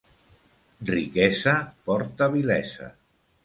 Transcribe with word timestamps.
Riquesa 0.91 1.55
porta 1.91 2.33
vilesa. 2.39 2.93